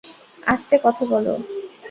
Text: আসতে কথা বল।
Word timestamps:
আসতে 0.47 0.75
কথা 0.83 1.03
বল। 1.05 1.25